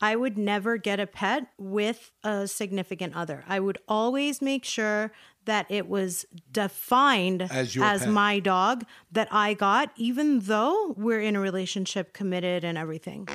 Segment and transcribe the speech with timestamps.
[0.00, 3.44] I would never get a pet with a significant other.
[3.48, 5.12] I would always make sure
[5.44, 8.10] that it was defined As pet.
[8.10, 13.28] my dog that I got, even though we're in a relationship, committed, and everything.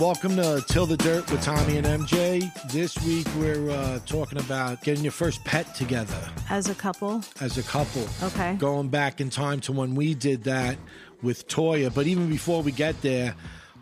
[0.00, 2.52] Welcome to Till the Dirt with Tommy and MJ.
[2.70, 6.16] This week we're uh, talking about getting your first pet together
[6.48, 8.06] As a couple, as a couple.
[8.22, 8.54] Okay.
[8.54, 10.78] Going back in time to when we did that
[11.20, 11.92] with Toya.
[11.92, 13.34] But even before we get there,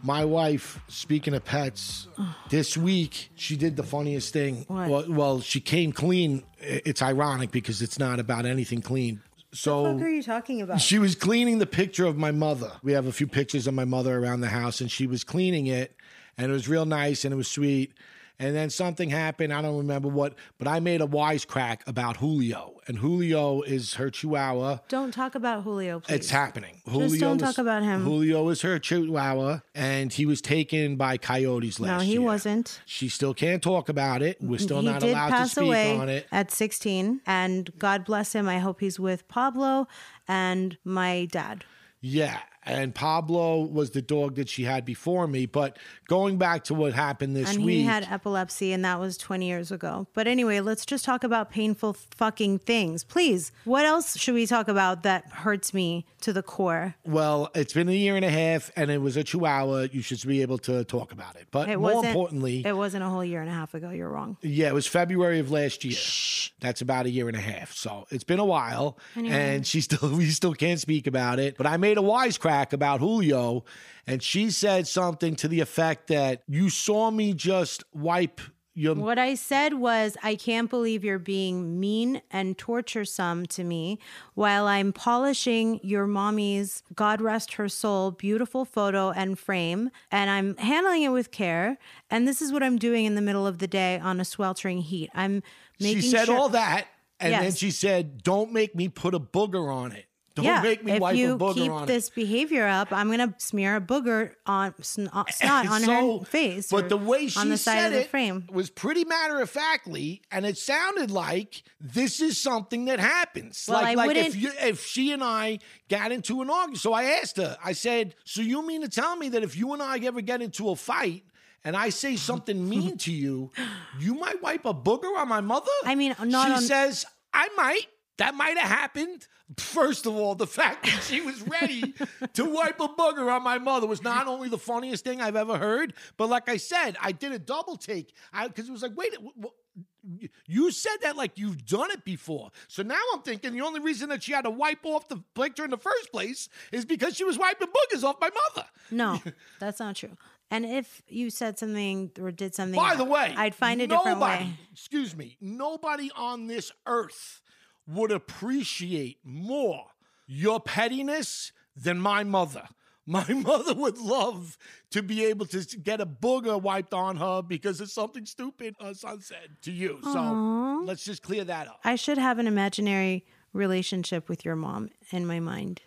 [0.02, 2.08] my wife, speaking of pets,
[2.48, 4.64] this week she did the funniest thing.
[4.68, 4.88] What?
[4.88, 6.44] Well, well, she came clean.
[6.60, 9.20] It's ironic because it's not about anything clean.
[9.52, 10.80] So what are you talking about?
[10.80, 12.72] she was cleaning the picture of my mother.
[12.82, 15.66] We have a few pictures of my mother around the house, and she was cleaning
[15.66, 15.95] it,
[16.38, 17.92] and it was real nice and it was sweet.
[18.38, 19.50] And then something happened.
[19.50, 24.10] I don't remember what, but I made a wisecrack about Julio, and Julio is her
[24.10, 24.80] Chihuahua.
[24.90, 26.16] Don't talk about Julio, please.
[26.16, 26.82] It's happening.
[26.84, 28.02] Julio don't is- talk about him.
[28.02, 31.96] Julio is her Chihuahua, and he was taken by coyotes last year.
[31.98, 32.20] No, he year.
[32.20, 32.82] wasn't.
[32.84, 34.36] She still can't talk about it.
[34.42, 36.26] We're still he not did allowed pass to speak away on it.
[36.30, 38.50] at 16, and God bless him.
[38.50, 39.88] I hope he's with Pablo
[40.28, 41.64] and my dad.
[42.02, 45.46] Yeah, and Pablo was the dog that she had before me.
[45.46, 45.78] But
[46.08, 49.46] going back to what happened this and week, he had epilepsy, and that was 20
[49.46, 50.06] years ago.
[50.14, 53.04] But anyway, let's just talk about painful fucking things.
[53.04, 56.94] Please, what else should we talk about that hurts me to the core?
[57.04, 59.88] well, it's been a year and a half, and it was a Chihuahua.
[59.92, 61.46] You should be able to talk about it.
[61.52, 63.90] But It more importantly, it wasn't a whole year and a half ago.
[63.90, 64.36] You're wrong.
[64.42, 65.94] yeah, it was February of last year.
[65.94, 66.50] Shh.
[66.60, 67.72] That's about a year and a half.
[67.74, 71.56] So it's been a while, and she still we still can't speak about it.
[71.56, 73.64] But I made a wisecrack about Julio,
[74.06, 78.40] and she said something to the effect that you saw me just wipe
[78.76, 83.98] your What I said was, I can't believe you're being mean and torturesome to me
[84.34, 89.90] while I'm polishing your mommy's, God rest her soul, beautiful photo and frame.
[90.10, 91.78] And I'm handling it with care.
[92.10, 94.82] And this is what I'm doing in the middle of the day on a sweltering
[94.82, 95.10] heat.
[95.14, 95.42] I'm
[95.80, 96.86] making she said sure- all that,
[97.18, 100.04] and then she said, "Don't make me put a booger on it.
[100.36, 102.92] Don't yeah, make me if wipe you a booger keep on it." this behavior up,
[102.92, 106.68] I'm gonna smear a booger on uh, snot on So- her face.
[106.70, 108.46] But the way she on the side said of the it frame.
[108.52, 113.64] was pretty matter of factly, and it sounded like this is something that happens.
[113.68, 115.58] Well, like, I like if you, if she and I
[115.88, 116.78] got into an argument.
[116.80, 117.56] So I asked her.
[117.64, 120.42] I said, "So you mean to tell me that if you and I ever get
[120.42, 121.24] into a fight?"
[121.64, 123.50] And I say something mean to you,
[123.98, 125.66] you might wipe a booger on my mother?
[125.84, 127.04] I mean, not she on- says,
[127.34, 127.86] I might.
[128.18, 129.26] That might have happened.
[129.58, 131.94] First of all, the fact that she was ready
[132.34, 135.58] to wipe a booger on my mother was not only the funniest thing I've ever
[135.58, 138.14] heard, but like I said, I did a double take
[138.46, 142.50] because it was like, wait, wh- wh- you said that like you've done it before.
[142.68, 145.64] So now I'm thinking the only reason that she had to wipe off the picture
[145.64, 148.68] in the first place is because she was wiping boogers off my mother.
[148.90, 149.20] No,
[149.60, 150.16] that's not true.
[150.50, 154.20] And if you said something or did something, By the way, I'd find a different
[154.20, 154.54] way.
[154.72, 157.42] Excuse me, nobody on this earth
[157.86, 159.86] would appreciate more
[160.26, 162.68] your pettiness than my mother.
[163.08, 164.58] My mother would love
[164.90, 168.94] to be able to get a booger wiped on her because of something stupid her
[168.94, 170.00] son said to you.
[170.02, 171.78] So let's just clear that up.
[171.84, 175.82] I should have an imaginary relationship with your mom in my mind.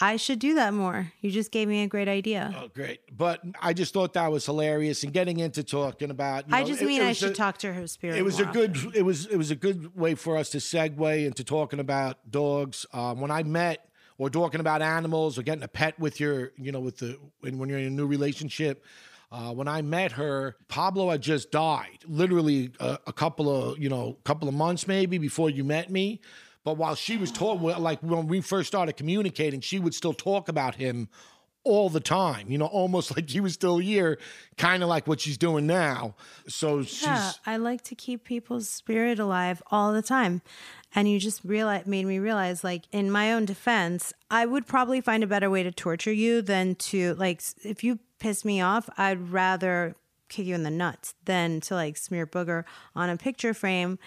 [0.00, 1.12] I should do that more.
[1.20, 2.52] You just gave me a great idea.
[2.60, 3.00] Oh, great.
[3.16, 6.48] But I just thought that was hilarious and getting into talking about.
[6.48, 8.16] you I know, just it- mean it I should a- talk to her spirit.
[8.18, 8.76] It was a good.
[8.76, 8.92] often.
[8.94, 9.26] It was.
[9.26, 12.86] It was a good way for us to segue into talking about dogs.
[12.92, 13.88] Um, when I met,
[14.18, 17.58] or talking about animals, or getting a pet with your, you know, with the when,
[17.58, 18.84] when you're in a new relationship.
[19.32, 23.88] Uh, when I met her, Pablo had just died, literally a, a couple of, you
[23.88, 26.20] know, couple of months maybe before you met me.
[26.64, 30.48] But while she was talking, like when we first started communicating, she would still talk
[30.48, 31.08] about him
[31.64, 34.18] all the time, you know, almost like he was still here,
[34.56, 36.14] kind of like what she's doing now.
[36.46, 37.02] So she's.
[37.02, 40.42] Yeah, I like to keep people's spirit alive all the time.
[40.94, 45.00] And you just realize made me realize like in my own defense, I would probably
[45.00, 48.88] find a better way to torture you than to like if you piss me off,
[48.96, 49.96] I'd rather
[50.28, 52.64] kick you in the nuts than to like smear booger
[52.94, 53.98] on a picture frame.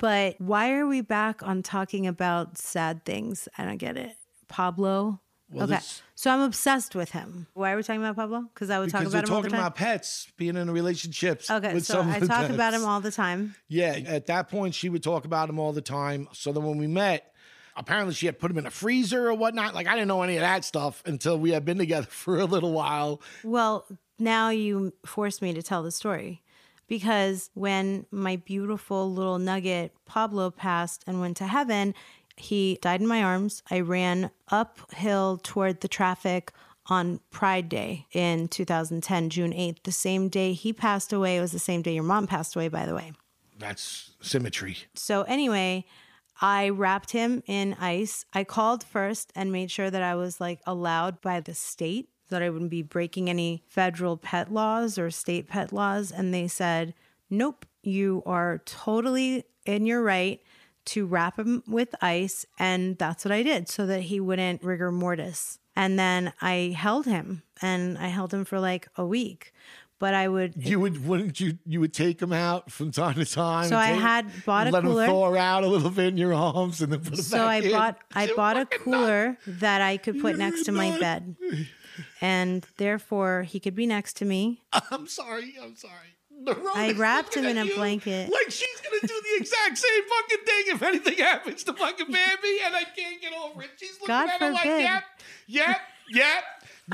[0.00, 3.48] But why are we back on talking about sad things?
[3.58, 4.16] I don't get it.
[4.48, 5.20] Pablo.
[5.50, 5.74] Well, okay.
[5.74, 7.48] this- So I'm obsessed with him.
[7.54, 8.46] Why are we talking about Pablo?
[8.54, 9.60] Because I would talk about him all the talking time.
[9.60, 11.50] about pets being in relationships.
[11.50, 13.54] okay, with so I talk about him all the time.
[13.68, 16.28] Yeah, at that point, she would talk about him all the time.
[16.32, 17.34] So then when we met,
[17.76, 19.74] apparently she had put him in a freezer or whatnot.
[19.74, 22.44] Like I didn't know any of that stuff until we had been together for a
[22.46, 23.20] little while.
[23.44, 23.86] Well,
[24.18, 26.42] now you forced me to tell the story
[26.90, 31.94] because when my beautiful little nugget Pablo passed and went to heaven,
[32.36, 33.62] he died in my arms.
[33.70, 36.52] I ran uphill toward the traffic
[36.86, 39.84] on Pride Day in 2010, June 8th.
[39.84, 42.66] The same day he passed away, it was the same day your mom passed away,
[42.66, 43.12] by the way.
[43.56, 44.78] That's symmetry.
[44.94, 45.84] So anyway,
[46.40, 48.24] I wrapped him in ice.
[48.32, 52.36] I called first and made sure that I was like allowed by the state so
[52.36, 56.46] that I wouldn't be breaking any federal pet laws or state pet laws and they
[56.48, 56.94] said,
[57.28, 60.40] "Nope, you are totally in your right
[60.86, 64.92] to wrap him with ice." And that's what I did so that he wouldn't rigor
[64.92, 65.58] mortis.
[65.74, 69.52] And then I held him and I held him for like a week.
[69.98, 73.26] But I would You would wouldn't you you would take him out from time to
[73.26, 73.68] time.
[73.68, 75.04] So and I take- had bought a let cooler.
[75.04, 77.46] him thaw out a little bit in your arms and then put him So back
[77.46, 77.70] I in.
[77.72, 81.36] bought I bought a fucking cooler that I could put You're next to my bed.
[82.20, 84.62] And therefore he could be next to me.
[84.90, 85.54] I'm sorry.
[85.60, 86.16] I'm sorry.
[86.74, 88.30] I wrapped him in a blanket.
[88.32, 92.58] Like she's gonna do the exact same fucking thing if anything happens to fucking Bambi,
[92.64, 93.70] and I can't get over it.
[93.76, 95.04] She's looking God at her like, yep,
[95.46, 95.80] yep,
[96.10, 96.44] yep.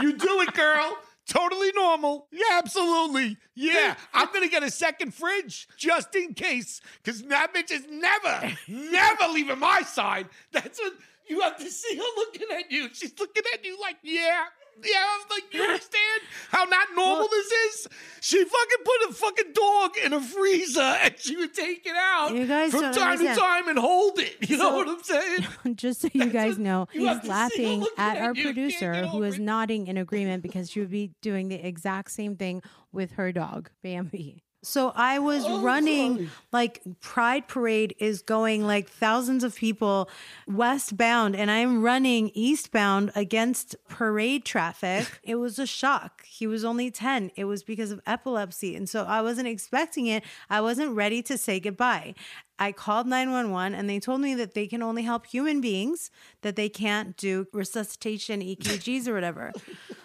[0.01, 0.99] You do it, girl.
[1.29, 2.29] Totally normal.
[2.31, 3.37] Yeah, absolutely.
[3.55, 8.53] Yeah, I'm gonna get a second fridge just in case, because that bitch is never,
[8.69, 10.29] never leaving my side.
[10.53, 10.93] That's what
[11.29, 12.89] you have to see her looking at you.
[12.93, 14.45] She's looking at you like, yeah.
[14.85, 16.21] Yeah, I was like, you understand
[16.51, 17.89] how not normal Well- this is?
[18.21, 22.35] She fucking put a fucking dog in a freezer and she would take it out
[22.35, 23.37] You guys from time understand.
[23.37, 24.51] to time and hold it.
[24.51, 25.47] You know what I'm saying?
[25.77, 28.35] Just so you guys know, you he's laughing at at our.
[28.35, 32.63] Producer who is nodding in agreement because she would be doing the exact same thing
[32.93, 34.43] with her dog, Bambi.
[34.67, 36.31] So I was Oh, running sorry.
[36.53, 40.11] like Pride Parade is going like thousands of people
[40.47, 45.21] westbound and I'm running eastbound against parade traffic.
[45.23, 46.25] It was a shock.
[46.27, 47.31] He was only 10.
[47.37, 48.75] It was because of epilepsy.
[48.77, 50.23] And so I wasn't expecting it.
[50.51, 52.15] I wasn't ready to say goodbye.
[52.59, 56.11] I called 911 and they told me that they can only help human beings,
[56.41, 59.53] that they can't do resuscitation, EKGs, or whatever.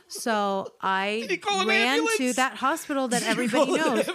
[0.10, 4.06] So I you call an ran to that hospital that everybody knows.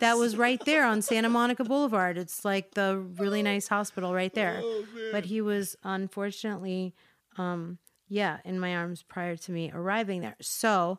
[0.00, 2.18] That was right there on Santa Monica Boulevard.
[2.18, 4.60] It's like the really nice hospital right there.
[4.62, 6.94] Oh, but he was unfortunately,
[7.38, 10.36] um, yeah, in my arms prior to me arriving there.
[10.42, 10.98] So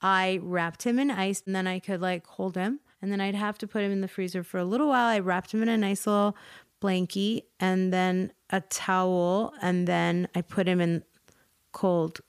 [0.00, 3.34] I wrapped him in ice and then I could like hold him and then I'd
[3.34, 5.06] have to put him in the freezer for a little while.
[5.06, 6.36] I wrapped him in a nice little
[6.80, 11.02] blankie and then a towel and then I put him in
[11.72, 12.20] cold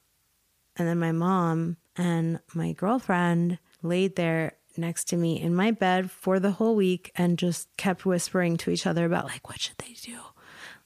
[0.78, 6.10] and then my mom and my girlfriend laid there next to me in my bed
[6.10, 9.78] for the whole week and just kept whispering to each other about like what should
[9.78, 10.18] they do?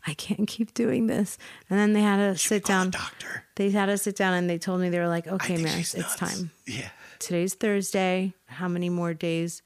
[0.05, 1.37] I can't keep doing this.
[1.69, 2.89] And then they had to sit down.
[2.89, 3.45] doctor.
[3.55, 6.19] They had to sit down and they told me they were like, "Okay, Maris, it's
[6.19, 6.37] nuts.
[6.37, 6.51] time.
[6.65, 6.89] Yeah.
[7.23, 8.33] Today's Thursday.
[8.45, 9.61] How many more days?"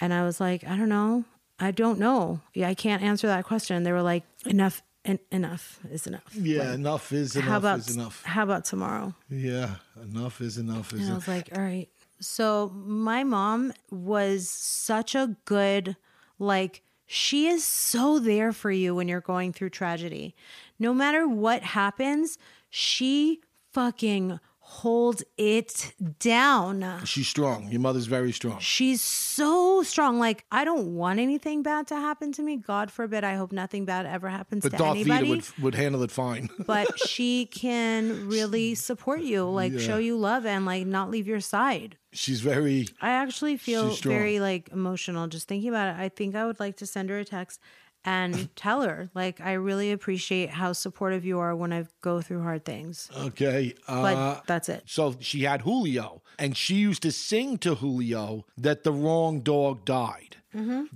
[0.00, 1.24] And I was like, "I don't know.
[1.58, 2.40] I don't know.
[2.54, 4.82] Yeah, I can't answer that question." And they were like, "Enough.
[5.04, 6.32] En- enough is enough.
[6.32, 8.22] Yeah, enough is enough how about is enough.
[8.22, 11.88] how about tomorrow?" Yeah, enough is enough is And I was like, all right.
[12.20, 15.96] So my mom was such a good,
[16.38, 20.36] like, she is so there for you when you're going through tragedy.
[20.78, 22.38] No matter what happens,
[22.70, 23.40] she
[23.72, 24.38] fucking
[24.72, 27.02] hold it down.
[27.04, 27.70] She's strong.
[27.70, 28.58] Your mother's very strong.
[28.58, 30.18] She's so strong.
[30.18, 32.56] Like, I don't want anything bad to happen to me.
[32.56, 33.22] God forbid.
[33.22, 35.28] I hope nothing bad ever happens But to Darth anybody.
[35.28, 36.48] would, would handle it fine.
[36.66, 41.40] but she can really support you, like show you love and like not leave your
[41.40, 41.98] side.
[42.12, 42.88] She's very.
[43.00, 46.00] I actually feel very like emotional just thinking about it.
[46.00, 47.60] I think I would like to send her a text
[48.04, 52.42] and tell her like I really appreciate how supportive you are when I go through
[52.42, 53.10] hard things.
[53.16, 53.74] Okay.
[53.86, 54.82] But Uh, that's it.
[54.86, 59.84] so she had Julio, and she used to sing to Julio that the wrong dog
[59.84, 60.36] died.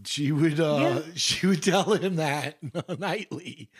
[0.05, 2.57] She would uh, she would tell him that
[2.99, 3.71] nightly.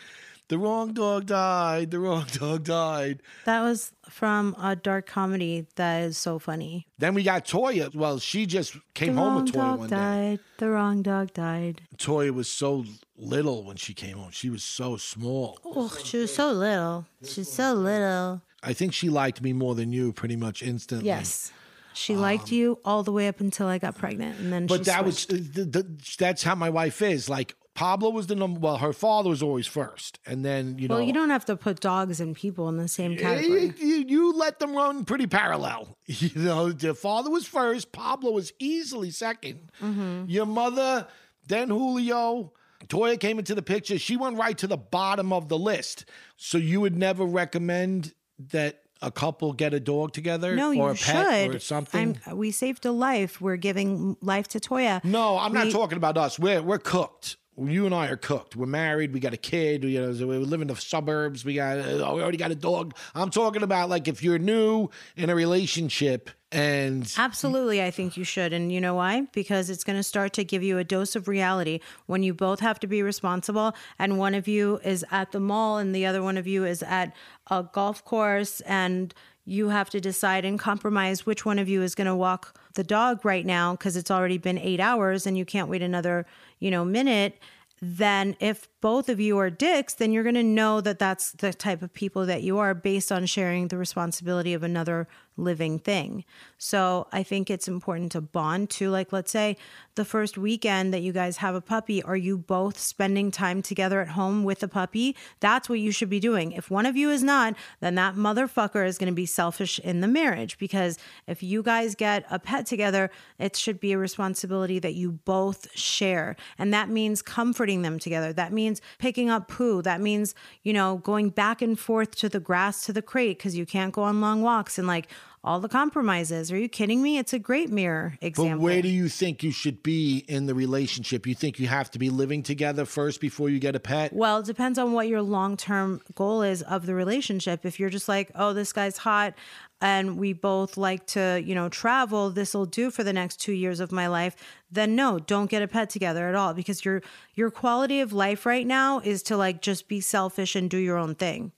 [0.49, 1.91] The wrong dog died.
[1.91, 3.21] The wrong dog died.
[3.47, 6.87] That was from a dark comedy that is so funny.
[6.99, 7.93] Then we got Toya.
[7.95, 9.97] Well, she just came the home with Toya one day.
[9.97, 10.41] died.
[10.59, 11.83] The wrong dog died.
[11.99, 12.85] Toya was so
[13.17, 14.31] little when she came home.
[14.31, 15.59] She was so small.
[15.65, 17.07] Oh, she was so little.
[17.25, 18.43] She's so little.
[18.63, 21.07] I think she liked me more than you pretty much instantly.
[21.09, 21.53] Yes.
[21.93, 24.85] She liked you all the way up until I got pregnant, and then Um, But
[24.85, 25.31] that switched.
[25.33, 27.29] was the, the, that's how my wife is.
[27.31, 28.59] Like Pablo was the number.
[28.59, 30.97] Well, her father was always first, and then you know.
[30.97, 33.73] Well, you don't have to put dogs and people in the same category.
[33.79, 35.97] you- you let them run pretty parallel.
[36.07, 37.93] You know, the father was first.
[37.93, 40.25] Pablo was easily 2nd Mm-hmm.
[40.27, 41.07] Your mother,
[41.47, 42.53] then Julio.
[42.89, 43.99] Toya came into the picture.
[43.99, 46.05] She went right to the bottom of the list.
[46.37, 48.15] So you would never recommend
[48.53, 51.55] that a couple get a dog together, No, or you a pet, should.
[51.57, 52.19] or something.
[52.27, 53.41] I'm, we saved a life.
[53.41, 55.03] We're giving life to Toya.
[55.05, 56.39] No, I'm not talking about us.
[56.39, 57.37] We're we're cooked.
[57.59, 58.55] You and I are cooked.
[58.55, 59.15] We're married.
[59.15, 59.85] We got a kid.
[59.85, 61.45] You know, we live in the suburbs.
[61.45, 61.79] We got.
[61.79, 62.95] Uh, we already got a dog.
[63.15, 68.25] I'm talking about like if you're new in a relationship and Absolutely, I think you
[68.25, 68.53] should.
[68.53, 69.23] And you know why?
[69.33, 72.61] Because it's going to start to give you a dose of reality when you both
[72.61, 76.23] have to be responsible, and one of you is at the mall and the other
[76.23, 77.15] one of you is at
[77.51, 79.13] a golf course, and
[79.47, 82.85] you have to decide and compromise which one of you is going to walk the
[82.85, 86.27] dog right now because it's already been eight hours and you can't wait another,
[86.59, 87.39] you know, minute.
[87.81, 91.53] Then, if both of you are dicks, then you're going to know that that's the
[91.53, 95.07] type of people that you are based on sharing the responsibility of another
[95.37, 96.25] living thing.
[96.59, 98.91] So, I think it's important to bond too.
[98.91, 99.57] Like, let's say
[99.95, 104.01] the first weekend that you guys have a puppy, are you both spending time together
[104.01, 105.17] at home with the puppy?
[105.41, 106.53] That's what you should be doing.
[106.53, 110.01] If one of you is not, then that motherfucker is going to be selfish in
[110.01, 114.79] the marriage because if you guys get a pet together, it should be a responsibility
[114.79, 116.37] that you both share.
[116.59, 118.33] And that means comforting them together.
[118.33, 119.83] That means picking up poo.
[119.83, 123.57] That means, you know, going back and forth to the grass to the crate because
[123.57, 125.09] you can't go on long walks and like
[125.45, 126.51] all the compromises.
[126.51, 127.19] Are you kidding me?
[127.19, 128.59] It's a great mirror example.
[128.59, 131.27] but where do you think you should be in the relationship?
[131.27, 134.13] You think you have to be living together first before you get a pet?
[134.13, 137.65] Well, it depends on what your long term goal is of the relationship.
[137.65, 139.35] If you're just like, oh, this guy's hot
[139.81, 143.53] and we both like to, you know, travel, this will do for the next two
[143.53, 144.35] years of my life,
[144.71, 147.03] then no, don't get a pet together at all because your
[147.35, 150.97] your quality of life right now is to like just be selfish and do your
[150.97, 151.53] own thing.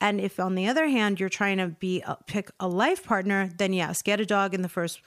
[0.00, 3.50] And if on the other hand you're trying to be a, pick a life partner,
[3.58, 5.00] then yes, get a dog in the first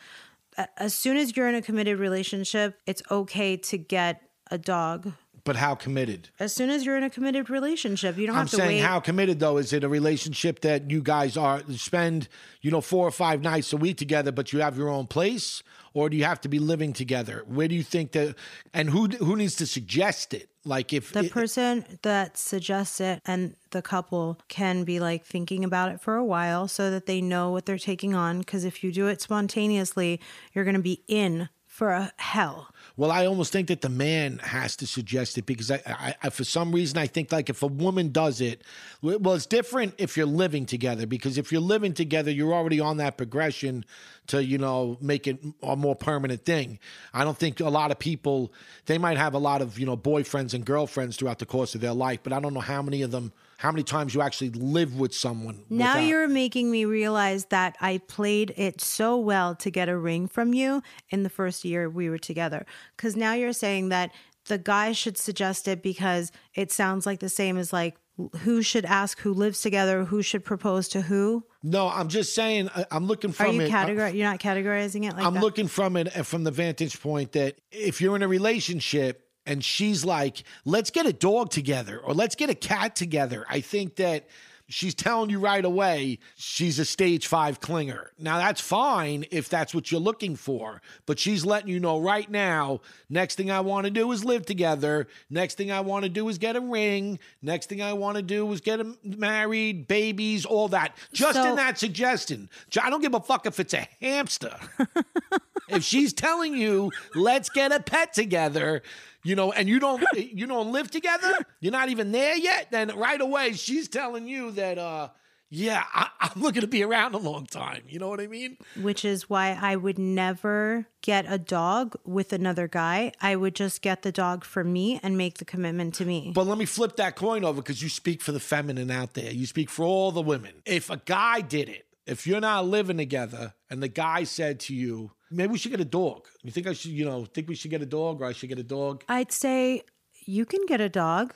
[0.77, 5.11] as soon as you're in a committed relationship, it's okay to get a dog
[5.45, 6.29] But how committed?
[6.39, 8.79] as soon as you're in a committed relationship, you don't I'm have to saying wait.
[8.81, 12.27] how committed though is it a relationship that you guys are spend
[12.61, 15.63] you know four or five nights a week together, but you have your own place,
[15.93, 17.43] or do you have to be living together?
[17.47, 18.35] Where do you think that?
[18.73, 20.49] And who who needs to suggest it?
[20.65, 25.63] Like if the it- person that suggests it and the couple can be like thinking
[25.63, 28.39] about it for a while so that they know what they're taking on.
[28.39, 30.19] Because if you do it spontaneously,
[30.53, 32.72] you're going to be in for a hell.
[32.95, 36.29] Well, I almost think that the man has to suggest it because I, I, I,
[36.29, 38.61] for some reason, I think like if a woman does it,
[39.01, 42.97] well, it's different if you're living together because if you're living together, you're already on
[42.97, 43.83] that progression
[44.27, 46.77] to, you know, make it a more permanent thing.
[47.15, 48.53] I don't think a lot of people,
[48.85, 51.81] they might have a lot of, you know, boyfriends and girlfriends throughout the course of
[51.81, 53.33] their life, but I don't know how many of them,
[53.63, 55.63] how many times you actually live with someone.
[55.69, 59.97] Now without- you're making me realize that I played it so well to get a
[59.97, 62.65] ring from you in the first year we were together.
[62.97, 64.11] Because now you're saying that
[64.47, 67.95] the guy should suggest it because it sounds like the same as like
[68.41, 71.45] who should ask who lives together, who should propose to who.
[71.63, 73.45] No, I'm just saying, I- I'm looking from.
[73.45, 73.71] Are you it.
[73.71, 75.39] categor- You're not categorizing it like I'm that.
[75.41, 79.63] looking from it uh, from the vantage point that if you're in a relationship and
[79.63, 83.95] she's like, "Let's get a dog together or let's get a cat together," I think
[83.97, 84.27] that
[84.69, 88.07] she's telling you right away she's a stage five clinger.
[88.17, 92.29] Now, that's fine if that's what you're looking for, but she's letting you know right
[92.29, 95.07] now next thing I want to do is live together.
[95.29, 97.19] Next thing I want to do is get a ring.
[97.41, 100.95] Next thing I want to do is get married, babies, all that.
[101.11, 102.49] Just So- in that suggestion.
[102.81, 104.55] I don't give a fuck if it's a hamster.
[105.69, 108.81] if she's telling you let's get a pet together
[109.23, 111.33] you know and you don't you don't live together?
[111.59, 112.67] You're not even there yet?
[112.71, 115.09] Then right away she's telling you that uh
[115.49, 117.83] yeah I, i'm looking to be around a long time.
[117.87, 118.57] You know what i mean?
[118.81, 123.11] Which is why I would never get a dog with another guy.
[123.21, 126.31] I would just get the dog for me and make the commitment to me.
[126.33, 129.31] but let me flip that coin over because you speak for the feminine out there.
[129.31, 130.53] You speak for all the women.
[130.65, 134.75] If a guy did it if you're not living together and the guy said to
[134.75, 137.55] you maybe we should get a dog you think i should you know think we
[137.55, 139.83] should get a dog or i should get a dog I'd say
[140.25, 141.33] you can get a dog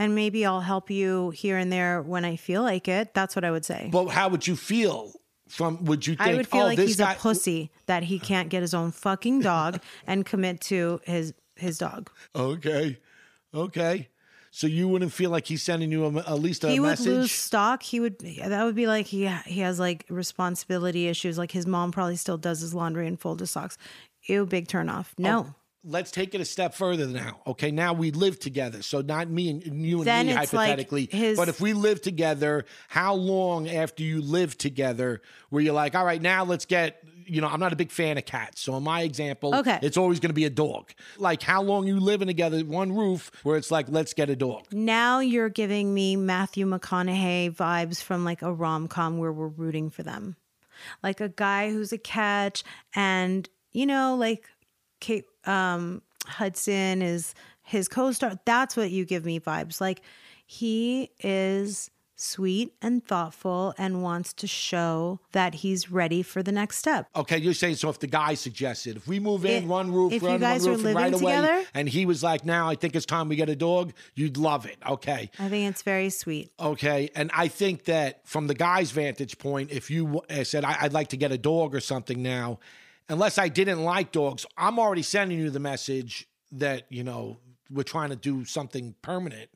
[0.00, 3.12] and maybe I'll help you here and there when I feel like it.
[3.12, 3.90] That's what I would say.
[3.92, 5.12] but how would you feel
[5.46, 8.18] from would you think I would feel oh, like he's guy, a pussy that he
[8.18, 12.10] can't get his own fucking dog and commit to his his dog.
[12.34, 12.98] Okay.
[13.52, 14.08] Okay.
[14.52, 17.06] So you wouldn't feel like he's sending you a, at least a he would message?
[17.06, 17.82] lose stock.
[17.82, 21.38] He would that would be like he he has like responsibility issues.
[21.38, 23.78] Like his mom probably still does his laundry and fold his socks.
[24.24, 25.14] Ew, big turn off.
[25.18, 25.54] Oh, no.
[25.82, 27.40] Let's take it a step further now.
[27.46, 28.82] Okay, now we live together.
[28.82, 31.08] So not me and you and Then me it's like hypothetically.
[31.10, 35.94] his- But if we live together, how long after you live together where you're like,
[35.94, 38.60] all right, now let's get you know, I'm not a big fan of cats.
[38.60, 39.78] So in my example, Okay.
[39.82, 40.90] it's always gonna be a dog.
[41.18, 44.66] Like how long you living together, one roof, where it's like, let's get a dog.
[44.72, 49.90] Now you're giving me Matthew McConaughey vibes from like a rom com where we're rooting
[49.90, 50.36] for them.
[51.02, 54.46] Like a guy who's a catch and you know, like
[55.00, 58.38] Kate um Hudson is his co-star.
[58.44, 59.80] That's what you give me vibes.
[59.80, 60.02] Like
[60.46, 66.78] he is sweet and thoughtful and wants to show that he's ready for the next
[66.78, 67.08] step.
[67.16, 70.12] Okay, you're saying so if the guy suggested, if we move in It- one roof,
[70.12, 71.64] if you guys one roof, living right away, together?
[71.74, 74.66] and he was like, "Now I think it's time we get a dog," you'd love
[74.66, 74.76] it.
[74.86, 76.52] Okay, I think it's very sweet.
[76.60, 80.78] okay, and I think that from the guy's vantage point, if you uh, said I-
[80.82, 82.58] I'd like to get a dog or something now,
[83.08, 87.38] unless I didn't like dogs, I'm already sending you the message that you know
[87.70, 89.48] we're trying to do something permanent.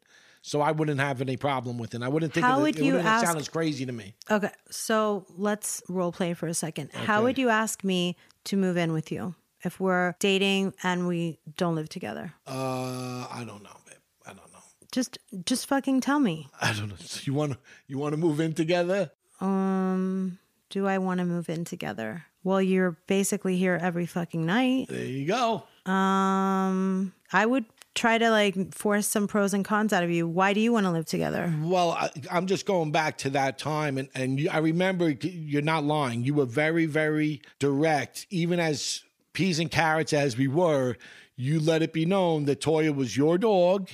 [0.47, 2.03] So I wouldn't have any problem with it.
[2.03, 4.15] I wouldn't think How it, would it you ask- sound as crazy to me.
[4.31, 6.93] Okay, so let's role play for a second.
[6.93, 11.39] How would you ask me to move in with you if we're dating and we
[11.57, 12.35] don't live together?
[12.47, 13.97] Uh, I don't know, babe.
[14.27, 14.59] I don't know.
[14.93, 16.47] Just just fucking tell me.
[16.61, 16.97] I don't know.
[16.99, 19.13] So you want to you want to move in together?
[19.41, 22.27] Um, do I want to move in together?
[22.43, 24.89] Well, you're basically here every fucking night.
[24.91, 25.63] There you go.
[25.91, 30.27] Um, I would try to like force some pros and cons out of you.
[30.27, 31.53] Why do you want to live together?
[31.63, 35.63] Well, I, I'm just going back to that time, and and you, I remember you're
[35.63, 36.25] not lying.
[36.25, 39.03] You were very, very direct, even as
[39.33, 40.97] peas and carrots as we were.
[41.37, 43.91] You let it be known that Toya was your dog.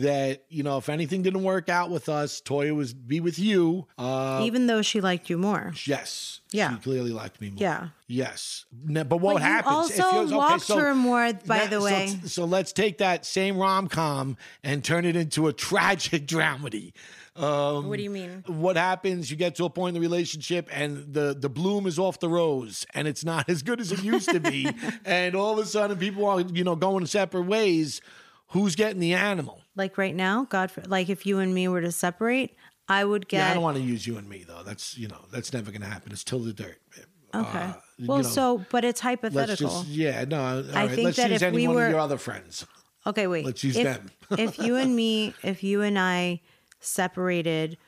[0.00, 3.86] That you know, if anything didn't work out with us, Toya was be with you.
[3.98, 5.72] Uh, Even though she liked you more.
[5.84, 6.74] yes, Yeah.
[6.76, 7.58] she clearly liked me more.
[7.60, 7.88] Yeah.
[8.06, 9.90] Yes, No, but what But you happens?
[9.90, 12.18] if also you're- walked her more, by the so- way.
[12.26, 16.92] So, let's take that same rom com and turn it into a tragic dramedy.
[17.36, 18.42] Um, What do you mean?
[18.46, 19.30] what happens?
[19.30, 22.28] You get to a point in the relationship, and the the bloom is off the
[22.28, 24.68] rose, and it's not as good as it used to be.
[25.04, 28.00] and all of a sudden, people are you know going separate ways.
[28.50, 29.62] Who's getting the animal?
[29.76, 32.56] Like right now, God, for, like if you and me were to separate,
[32.88, 33.38] I would get.
[33.38, 34.62] Yeah, I don't want to use you and me though.
[34.64, 36.12] That's you know that's never going to happen.
[36.12, 36.80] It's till the dirt.
[37.32, 37.58] Okay.
[37.58, 39.68] Uh, you well, know, so but it's let's hypothetical.
[39.68, 40.40] just yeah no.
[40.40, 42.18] all I right, think let's that use if any we one were- of your other
[42.18, 42.66] friends.
[43.06, 43.46] Okay, wait.
[43.46, 44.10] Let's use if, them.
[44.38, 46.40] if you and me, if you and I
[46.80, 47.78] separated,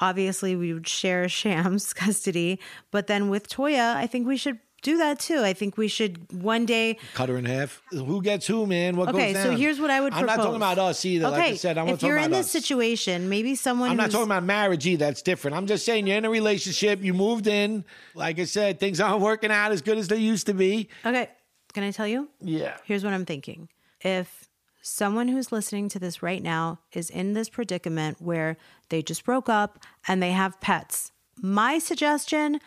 [0.00, 2.60] obviously we would share Shams custody.
[2.90, 5.40] But then with Toya, I think we should do that too.
[5.42, 6.98] I think we should one day.
[7.14, 7.80] Cut her in half.
[7.90, 8.96] Who gets who, man?
[8.96, 11.26] What Okay, goes so here's what I would I'm not talking about us either.
[11.28, 12.02] Okay, like I said, I'm not talking about us.
[12.02, 12.52] if you're in this us.
[12.52, 13.90] situation, maybe someone.
[13.90, 15.06] I'm not talking about marriage either.
[15.06, 15.56] That's different.
[15.56, 17.02] I'm just saying you're in a relationship.
[17.02, 17.84] You moved in.
[18.14, 20.88] Like I said, things aren't working out as good as they used to be.
[21.06, 21.28] Okay,
[21.72, 22.28] can I tell you?
[22.40, 22.76] Yeah.
[22.84, 23.68] Here's what I'm thinking.
[24.00, 24.48] If
[24.82, 28.56] someone who's listening to this right now is in this predicament where
[28.88, 32.58] they just broke up and they have pets, my suggestion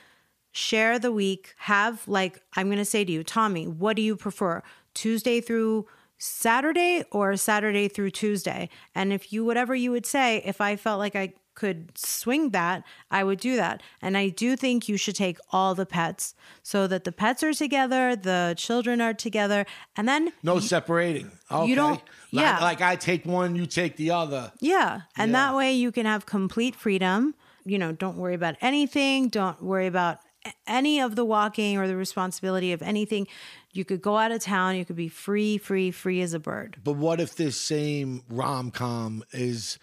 [0.56, 1.54] share the week.
[1.58, 4.64] Have, like, I'm going to say to you, Tommy, what do you prefer?
[4.94, 5.86] Tuesday through
[6.18, 8.70] Saturday or Saturday through Tuesday?
[8.96, 12.84] And if you, whatever you would say, if I felt like I could swing that,
[13.12, 13.82] I would do that.
[14.02, 17.54] And I do think you should take all the pets so that the pets are
[17.54, 19.66] together, the children are together,
[19.96, 21.32] and then No separating.
[21.52, 21.76] Okay.
[21.76, 22.60] don't- Like- yeah.
[22.60, 24.52] Like, I take one, you take the other.
[24.60, 25.38] yeah, and Yeah.
[25.52, 27.36] that way you can have complete freedom.
[27.68, 29.28] you know, don't worry about anything.
[29.28, 30.20] Don't worry about
[30.68, 33.28] any of the walking or the responsibility of anything.
[33.74, 34.76] You could go out of town.
[34.76, 36.78] You could be free, free, free as a bird.
[36.84, 39.80] But what if this same rom com is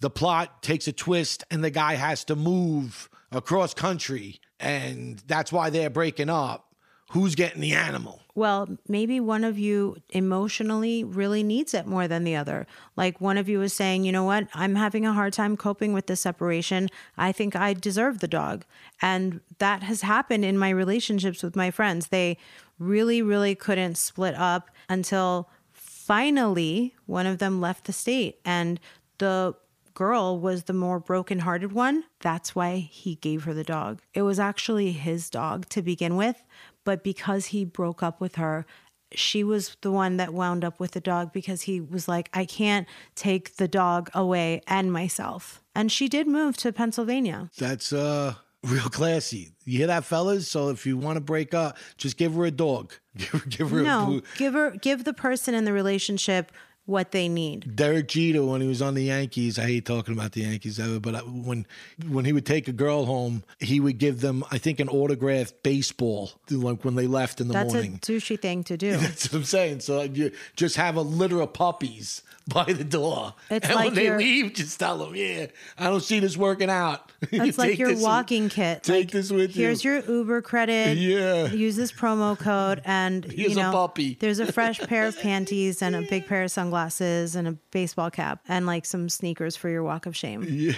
[0.00, 5.52] the plot takes a twist and the guy has to move across country and that's
[5.52, 6.73] why they're breaking up?
[7.10, 8.22] Who's getting the animal?
[8.34, 12.66] Well, maybe one of you emotionally really needs it more than the other.
[12.96, 15.92] Like one of you is saying, you know what, I'm having a hard time coping
[15.92, 16.88] with the separation.
[17.16, 18.64] I think I deserve the dog.
[19.00, 22.08] And that has happened in my relationships with my friends.
[22.08, 22.38] They
[22.80, 28.40] really, really couldn't split up until finally one of them left the state.
[28.44, 28.80] And
[29.18, 29.54] the
[29.94, 32.04] girl was the more brokenhearted one.
[32.20, 34.02] That's why he gave her the dog.
[34.12, 36.42] It was actually his dog to begin with,
[36.84, 38.66] but because he broke up with her,
[39.14, 42.44] she was the one that wound up with the dog because he was like, I
[42.44, 45.62] can't take the dog away and myself.
[45.74, 47.50] And she did move to Pennsylvania.
[47.58, 49.52] That's uh real classy.
[49.64, 50.48] You hear that, fellas?
[50.48, 52.92] So if you want to break up, just give her a dog.
[53.16, 56.50] Give her, give her a No, boo- give her give the person in the relationship
[56.86, 57.74] what they need.
[57.76, 59.58] Derek Jeter when he was on the Yankees.
[59.58, 61.66] I hate talking about the Yankees ever, but when
[62.08, 65.62] when he would take a girl home, he would give them, I think, an autographed
[65.62, 67.94] baseball, like when they left in the That's morning.
[67.94, 68.96] a douchey thing to do.
[68.98, 69.80] That's what I'm saying.
[69.80, 73.94] So you just have a litter of puppies by the door, It's and like when
[73.94, 75.46] they leave, just tell them, "Yeah,
[75.78, 78.82] I don't see this working out." It's like your walking kit.
[78.82, 79.92] Take Like, this with Here's you.
[79.92, 80.98] Here's your Uber credit.
[80.98, 81.46] Yeah.
[81.46, 84.18] Use this promo code, and Here's you a know, puppy.
[84.20, 88.10] there's a fresh pair of panties and a big pair of sunglasses and a baseball
[88.10, 90.44] cap and like some sneakers for your walk of shame.
[90.48, 90.72] Yeah.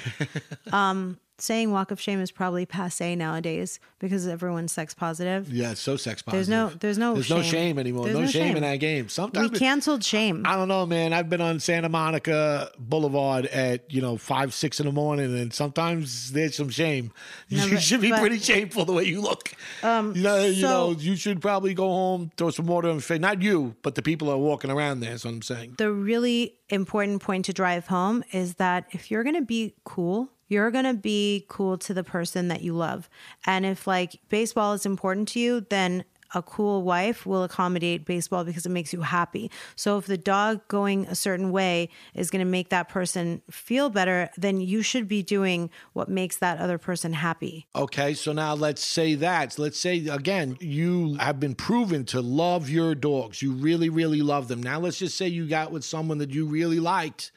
[0.72, 5.52] um, saying walk of shame is probably passe nowadays because everyone's sex positive.
[5.52, 6.46] Yeah, it's so sex positive.
[6.46, 7.50] There's no- there's no there's no shame.
[7.50, 8.04] shame anymore.
[8.04, 8.56] There's no, no shame, shame.
[8.56, 9.08] in that game.
[9.08, 10.42] Sometimes We canceled shame.
[10.46, 11.12] I don't know, man.
[11.12, 15.52] I've been on Santa Monica Boulevard at you know five, six in the morning, and
[15.52, 17.12] sometimes there's some shame.
[17.50, 19.52] No, you but- should be but- pretty shameful the way you look.
[19.82, 23.00] Um, you know, you know, you should probably go home, throw some water on your
[23.02, 23.20] face.
[23.20, 25.10] Not you, but the people that are walking around there.
[25.10, 25.74] That's what I'm saying.
[25.78, 30.28] the really important point to drive home is that if you're going to be cool,
[30.48, 33.08] you're going to be cool to the person that you love.
[33.44, 36.04] And if like baseball is important to you, then
[36.34, 39.50] a cool wife will accommodate baseball because it makes you happy.
[39.76, 43.90] So if the dog going a certain way is going to make that person feel
[43.90, 47.66] better, then you should be doing what makes that other person happy.
[47.74, 49.58] Okay, so now let's say that.
[49.58, 53.40] Let's say again, you have been proven to love your dogs.
[53.40, 54.62] You really, really love them.
[54.62, 57.30] Now let's just say you got with someone that you really liked.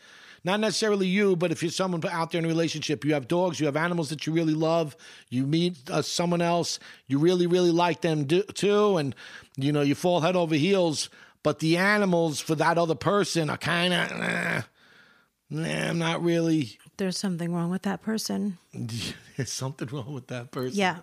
[0.44, 3.60] Not necessarily you, but if you're someone out there in a relationship, you have dogs,
[3.60, 4.96] you have animals that you really love.
[5.30, 9.16] You meet uh, someone else, you really, really like them do, too, and
[9.58, 11.10] you know you fall head over heels.
[11.44, 14.62] But the animals for that other person are kind of, nah,
[15.50, 16.78] nah, I'm not really.
[16.98, 18.58] There's something wrong with that person.
[19.38, 20.78] There's something wrong with that person.
[20.78, 20.98] Yeah.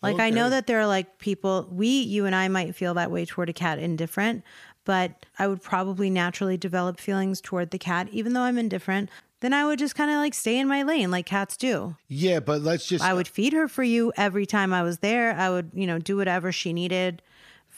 [0.00, 3.10] Like I know that there are like people we you and I might feel that
[3.10, 4.44] way toward a cat indifferent,
[4.84, 9.10] but I would probably naturally develop feelings toward the cat even though I'm indifferent.
[9.40, 11.96] Then I would just kind of like stay in my lane like cats do.
[12.08, 13.02] Yeah, but let's just.
[13.02, 15.34] I would feed her for you every time I was there.
[15.34, 17.22] I would, you know, do whatever she needed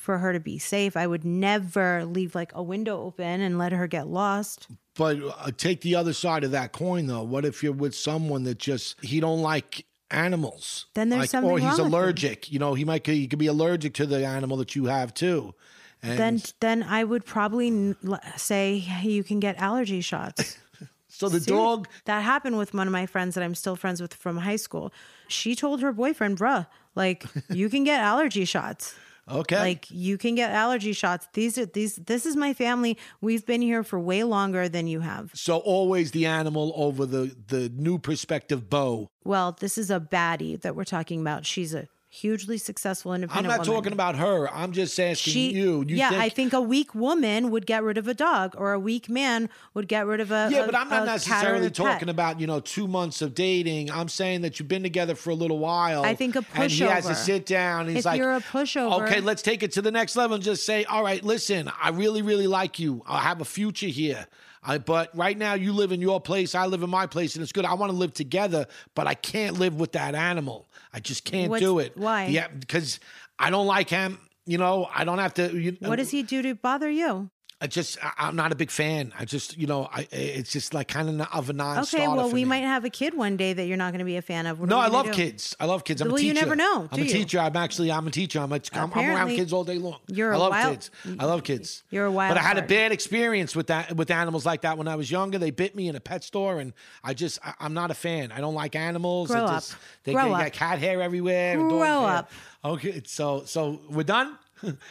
[0.02, 0.96] for her to be safe.
[0.96, 4.66] I would never leave like a window open and let her get lost.
[4.96, 7.22] But uh, take the other side of that coin, though.
[7.22, 10.86] What if you're with someone that just he don't like animals?
[10.94, 11.94] Then there's like, something or he's wrong with him.
[11.94, 12.50] allergic.
[12.50, 15.54] You know, he might he could be allergic to the animal that you have too.
[16.02, 17.94] And Then then I would probably
[18.36, 20.58] say you can get allergy shots.
[21.08, 21.88] so the Ser- dog.
[22.06, 24.92] That happened with one of my friends that I'm still friends with from high school.
[25.28, 28.94] She told her boyfriend, bruh, like, you can get allergy shots.
[29.30, 29.56] Okay.
[29.56, 31.28] Like you can get allergy shots.
[31.32, 32.98] These are these this is my family.
[33.20, 35.30] We've been here for way longer than you have.
[35.34, 39.08] so always the animal over the the new perspective bow.
[39.24, 41.46] Well, this is a baddie that we're talking about.
[41.46, 43.46] She's a hugely successful independent.
[43.46, 43.74] I'm not woman.
[43.74, 44.46] talking about her.
[44.52, 45.82] I'm just asking she, you.
[45.88, 48.74] You yeah, think, I think a weak woman would get rid of a dog, or
[48.74, 51.08] a weak man would get rid of a Yeah, a- but I'm not a cat
[51.08, 51.12] or
[51.56, 53.90] necessarily talking about you know two months of dating.
[53.90, 56.04] I'm saying that you've been together for a little while.
[56.04, 56.62] I think a pushover.
[56.62, 57.88] And he has to sit down.
[57.88, 60.44] He's If like, you're a pushover- okay, let's take it to the next level and
[60.44, 63.02] just say, all right, listen, I really, really like you.
[63.06, 64.26] I have a future here.
[64.64, 67.42] I, but right now, you live in your place, I live in my place, and
[67.42, 67.64] it's good.
[67.64, 70.68] I want to live together, but I can't live with that animal.
[70.92, 71.96] I just can't What's- do it.
[71.96, 72.26] why?
[72.26, 73.00] Yeah, because
[73.38, 74.18] I don't like him.
[74.46, 75.56] You know, I don't have to.
[75.56, 77.30] You, What does he do to bother you?
[77.62, 79.12] I just I, I'm not a big fan.
[79.16, 82.04] I just you know I it's just like kind of of a non-starter.
[82.04, 82.44] Okay, well, we me.
[82.46, 84.58] might have a kid one day that you're not going to be a fan of.
[84.58, 85.12] What No, I love do?
[85.12, 85.54] kids.
[85.60, 86.00] I love kids.
[86.02, 86.26] I'm a teacher.
[86.26, 87.08] you never know, I'm a you?
[87.08, 87.38] teacher.
[87.38, 88.40] I'm actually I'm a teacher.
[88.40, 90.00] I'm, a, I'm, I'm around kids all day long.
[90.08, 90.90] you're I a love wild- kids.
[91.20, 91.84] I love kids.
[91.90, 94.76] You're a wild But I had a bad experience with that with animals like that
[94.76, 95.38] when I was younger.
[95.38, 96.72] They bit me in a pet store, and
[97.04, 98.32] I just I, I'm not a fan.
[98.32, 99.28] I don't like animals.
[99.30, 99.64] Grow I up.
[100.02, 100.40] They, Grow they up.
[100.40, 101.56] got cat hair everywhere.
[101.56, 102.16] Grow hair.
[102.18, 102.30] up.
[102.64, 104.36] Okay, so so we're done.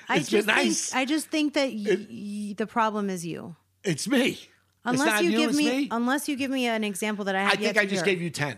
[0.10, 0.90] I just nice.
[0.92, 3.56] think I just think that y- y- the problem is you.
[3.84, 4.28] it's me.
[4.32, 4.48] it's
[4.86, 5.88] Unless not you, you, give it's me, me.
[5.92, 8.14] unless you give me an example that I have I think I just hear.
[8.16, 8.58] gave you ten.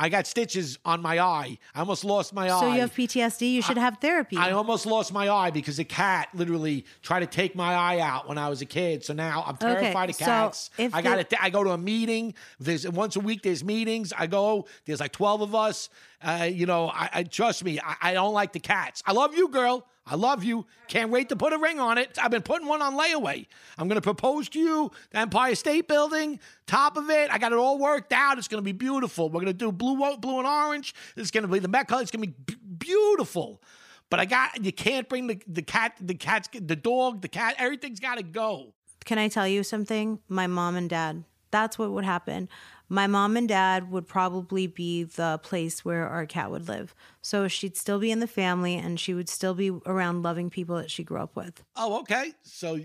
[0.00, 1.58] I got stitches on my eye.
[1.74, 2.60] I almost lost my eye.
[2.60, 3.52] So you have PTSD.
[3.54, 4.36] You should have therapy.
[4.36, 8.28] I almost lost my eye because a cat literally tried to take my eye out
[8.28, 9.04] when I was a kid.
[9.04, 10.70] So now I'm Okay, terrified of so cats.
[10.78, 12.34] if I got the- to I go to a meeting.
[12.60, 13.42] There's once a week.
[13.42, 14.12] There's meetings.
[14.16, 14.68] I go.
[14.84, 15.88] There's like twelve of us.
[16.20, 17.78] Uh, you know, I, I trust me.
[17.80, 19.02] I, I don't like the cats.
[19.06, 19.86] I love you, girl.
[20.10, 20.66] I love you.
[20.88, 22.18] Can't wait to put a ring on it.
[22.20, 23.46] I've been putting one on layaway.
[23.76, 27.30] I'm going to propose to you, the Empire State Building, top of it.
[27.30, 28.38] I got it all worked out.
[28.38, 29.28] It's going to be beautiful.
[29.28, 30.94] We're going to do blue, blue and orange.
[31.16, 32.02] It's going to be the color.
[32.02, 33.62] It's going to be beautiful.
[34.10, 37.56] But I got you can't bring the the cat, the cat's, the dog, the cat.
[37.58, 38.72] Everything's got to go.
[39.04, 40.20] Can I tell you something?
[40.28, 41.24] My mom and dad.
[41.50, 42.48] That's what would happen.
[42.88, 46.94] My mom and dad would probably be the place where our cat would live.
[47.20, 50.76] So she'd still be in the family and she would still be around loving people
[50.76, 51.62] that she grew up with.
[51.76, 52.32] Oh, okay.
[52.42, 52.80] So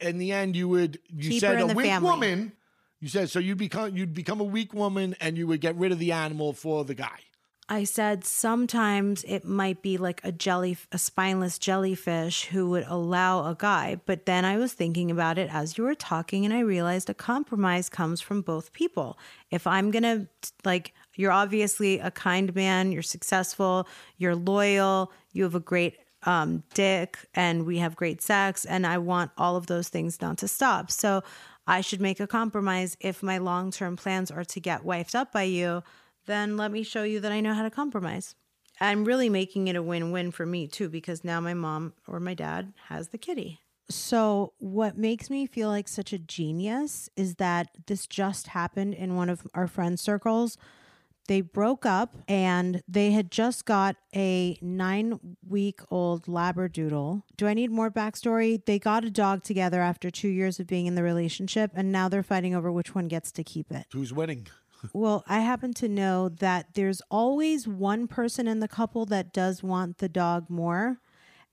[0.00, 2.08] in the end, you would you Keep said a weak family.
[2.10, 2.52] woman.
[3.00, 5.90] You said so you'd become you'd become a weak woman and you would get rid
[5.90, 7.18] of the animal for the guy.
[7.72, 13.46] I said sometimes it might be like a jelly, a spineless jellyfish who would allow
[13.50, 13.98] a guy.
[14.04, 17.14] But then I was thinking about it as you were talking, and I realized a
[17.14, 19.18] compromise comes from both people.
[19.50, 20.26] If I'm gonna
[20.66, 26.64] like, you're obviously a kind man, you're successful, you're loyal, you have a great um,
[26.74, 30.46] dick, and we have great sex, and I want all of those things not to
[30.46, 30.90] stop.
[30.90, 31.22] So
[31.66, 35.32] I should make a compromise if my long term plans are to get wifed up
[35.32, 35.82] by you
[36.26, 38.34] then let me show you that I know how to compromise.
[38.80, 42.20] I'm really making it a win win for me too, because now my mom or
[42.20, 43.60] my dad has the kitty.
[43.88, 49.16] So, what makes me feel like such a genius is that this just happened in
[49.16, 50.56] one of our friend circles.
[51.28, 57.22] They broke up and they had just got a nine week old Labradoodle.
[57.36, 58.64] Do I need more backstory?
[58.64, 62.08] They got a dog together after two years of being in the relationship, and now
[62.08, 63.86] they're fighting over which one gets to keep it.
[63.92, 64.48] Who's winning?
[64.92, 69.62] Well, I happen to know that there's always one person in the couple that does
[69.62, 70.98] want the dog more,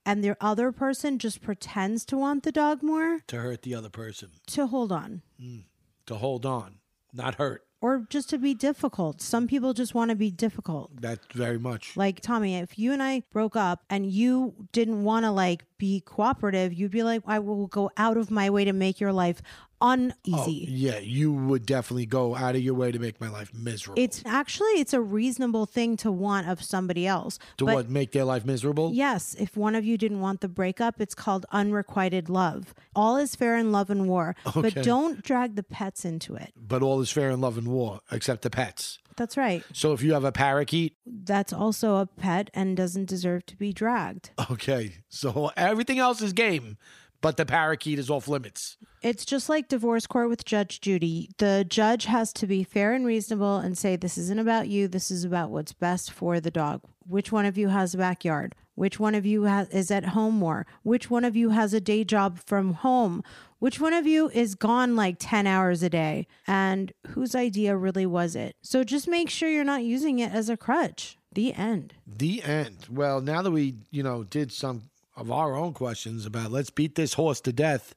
[0.04, 3.90] and the other person just pretends to want the dog more To hurt the other
[3.90, 4.30] person.
[4.48, 5.64] to hold on mm.
[6.06, 6.78] To hold on,
[7.12, 7.62] not hurt.
[7.80, 9.20] or just to be difficult.
[9.22, 10.90] Some people just want to be difficult.
[11.00, 11.96] That's very much.
[11.96, 16.00] Like Tommy, if you and I broke up and you didn't want to like be
[16.04, 19.40] cooperative, you'd be like, I will go out of my way to make your life
[19.82, 20.66] Oh, uneasy.
[20.68, 24.02] yeah, you would definitely go out of your way to make my life miserable.
[24.02, 27.38] It's actually it's a reasonable thing to want of somebody else.
[27.56, 28.92] to but what make their life miserable.
[28.94, 32.74] Yes, if one of you didn't want the breakup, it's called unrequited love.
[32.94, 34.60] All is fair in love and war, Okay.
[34.60, 36.52] but don't drag the pets into it.
[36.56, 38.98] But all is fair in love and war, except the pets.
[39.16, 39.62] That's right.
[39.72, 43.72] So if you have a parakeet, That's also a pet and doesn't deserve to be
[43.72, 44.30] dragged.
[44.50, 44.96] okay.
[45.08, 46.78] So everything else is game,
[47.20, 48.76] but the parakeet is off limits.
[49.02, 51.30] It's just like divorce court with Judge Judy.
[51.38, 54.88] The judge has to be fair and reasonable and say, This isn't about you.
[54.88, 56.82] This is about what's best for the dog.
[57.06, 58.54] Which one of you has a backyard?
[58.74, 60.66] Which one of you has, is at home more?
[60.82, 63.22] Which one of you has a day job from home?
[63.58, 66.26] Which one of you is gone like 10 hours a day?
[66.46, 68.56] And whose idea really was it?
[68.62, 71.18] So just make sure you're not using it as a crutch.
[71.32, 71.94] The end.
[72.06, 72.86] The end.
[72.90, 74.89] Well, now that we, you know, did some
[75.20, 77.94] of our own questions about let's beat this horse to death,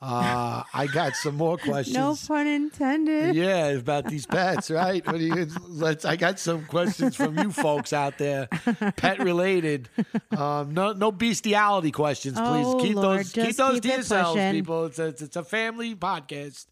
[0.00, 1.96] uh, I got some more questions.
[1.96, 3.34] No pun intended.
[3.34, 5.02] Yeah, about these pets, right?
[5.16, 6.04] You, let's.
[6.04, 8.46] I got some questions from you folks out there,
[8.96, 9.88] pet related.
[10.36, 12.66] Um, no, no bestiality questions, please.
[12.66, 14.52] Oh, keep Lord, those, keep those keep to yourselves, pushing.
[14.52, 14.84] people.
[14.86, 16.66] It's a, it's a family podcast.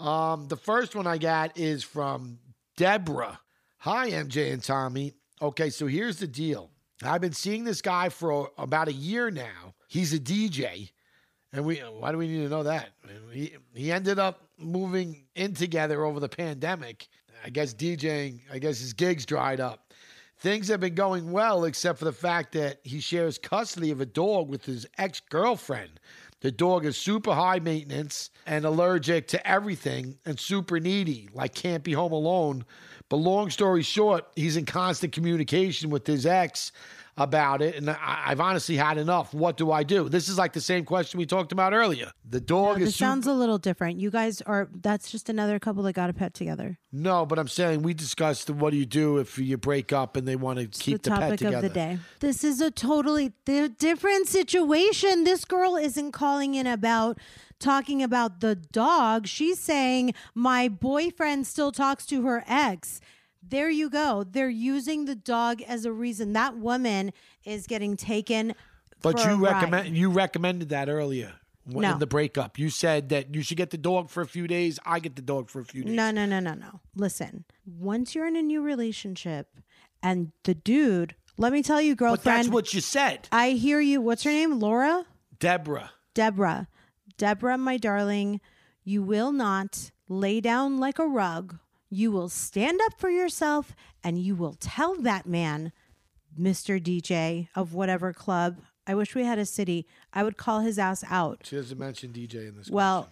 [0.00, 2.38] Um, the first one I got is from
[2.76, 3.38] Deborah.
[3.78, 5.12] Hi, MJ and Tommy.
[5.40, 6.70] Okay, so here's the deal.
[7.02, 9.74] I've been seeing this guy for about a year now.
[9.88, 10.90] He's a DJ.
[11.52, 12.90] And we why do we need to know that?
[13.32, 17.08] He he ended up moving in together over the pandemic.
[17.44, 19.92] I guess DJing, I guess his gigs dried up.
[20.38, 24.06] Things have been going well, except for the fact that he shares custody of a
[24.06, 25.98] dog with his ex girlfriend.
[26.40, 31.82] The dog is super high maintenance and allergic to everything and super needy, like can't
[31.82, 32.64] be home alone,
[33.08, 36.72] But long story short, he's in constant communication with his ex
[37.16, 37.76] about it.
[37.76, 39.32] And I, I've honestly had enough.
[39.32, 40.08] What do I do?
[40.08, 42.12] This is like the same question we talked about earlier.
[42.28, 42.96] The dog This is.
[42.96, 44.00] sounds a little different.
[44.00, 46.78] You guys are, that's just another couple that got a pet together.
[46.92, 50.26] no, but I'm saying we discussed what do you do if you break up and
[50.28, 51.56] they want to keep the the, topic pet together.
[51.58, 51.98] of the day.
[52.20, 55.24] This is a totally di- different situation.
[55.24, 57.18] This girl isn't calling in about
[57.58, 59.26] talking about the dog.
[59.26, 63.00] She's saying my boyfriend still talks to her ex.
[63.48, 64.24] There you go.
[64.28, 66.32] They're using the dog as a reason.
[66.32, 67.12] That woman
[67.44, 68.54] is getting taken.
[69.02, 71.34] But you recommend you recommended that earlier
[71.66, 71.92] w- No.
[71.92, 72.58] in the breakup.
[72.58, 74.78] You said that you should get the dog for a few days.
[74.84, 75.94] I get the dog for a few days.
[75.94, 76.80] No, no, no, no, no.
[76.96, 79.60] Listen, once you're in a new relationship
[80.02, 84.00] and the dude, let me tell you, but that's what you said, I hear you.
[84.00, 84.58] What's her name?
[84.58, 85.04] Laura?
[85.38, 85.90] Deborah.
[86.14, 86.66] Deborah.
[87.18, 88.40] Deborah, my darling,
[88.84, 91.58] you will not lay down like a rug.
[91.88, 95.72] You will stand up for yourself and you will tell that man,
[96.38, 96.82] Mr.
[96.82, 98.58] DJ of whatever club.
[98.86, 99.86] I wish we had a city.
[100.12, 101.40] I would call his ass out.
[101.44, 102.70] She doesn't mention DJ in this.
[102.70, 103.08] Well,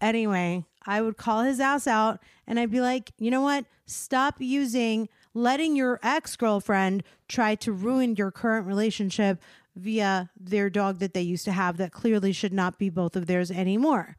[0.00, 3.66] anyway, I would call his ass out and I'd be like, you know what?
[3.86, 9.40] Stop using, letting your ex girlfriend try to ruin your current relationship
[9.76, 13.26] via their dog that they used to have that clearly should not be both of
[13.26, 14.16] theirs anymore.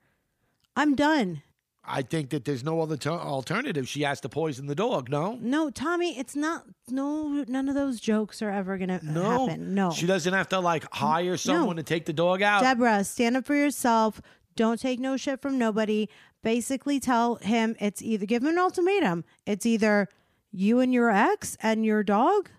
[0.76, 1.44] I'm done.
[1.84, 3.88] I think that there's no other alternative.
[3.88, 5.10] She has to poison the dog.
[5.10, 9.48] No, No, Tommy, it's not, no, none of those jokes are ever going to no,
[9.48, 9.74] happen.
[9.74, 9.92] No.
[9.92, 12.62] She doesn't have to like hire someone to take the dog out.
[12.62, 14.22] Deborah, stand up for yourself.
[14.56, 16.10] Don't take no shit from nobody.
[16.44, 19.24] Basically, tell him it's either give him an ultimatum.
[19.46, 20.10] It's either
[20.52, 22.50] you and your ex and your dog,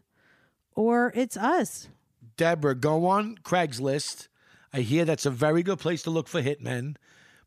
[0.74, 1.88] or it's us.
[2.36, 4.28] Deborah, go on Craigslist.
[4.72, 6.96] I hear that's a very good place to look for hitmen.